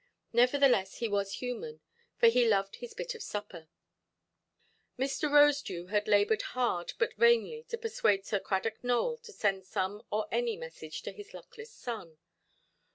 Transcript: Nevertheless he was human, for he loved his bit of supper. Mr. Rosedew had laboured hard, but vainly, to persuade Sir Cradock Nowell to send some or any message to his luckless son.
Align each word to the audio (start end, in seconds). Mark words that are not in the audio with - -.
Nevertheless 0.33 0.95
he 0.95 1.07
was 1.07 1.33
human, 1.33 1.79
for 2.17 2.25
he 2.27 2.47
loved 2.47 2.77
his 2.77 2.95
bit 2.95 3.13
of 3.13 3.21
supper. 3.21 3.67
Mr. 4.97 5.29
Rosedew 5.29 5.91
had 5.91 6.07
laboured 6.07 6.41
hard, 6.57 6.93
but 6.97 7.13
vainly, 7.17 7.63
to 7.69 7.77
persuade 7.77 8.25
Sir 8.25 8.39
Cradock 8.39 8.83
Nowell 8.83 9.17
to 9.17 9.31
send 9.31 9.63
some 9.67 10.01
or 10.09 10.27
any 10.31 10.57
message 10.57 11.03
to 11.03 11.11
his 11.11 11.35
luckless 11.35 11.69
son. 11.71 12.17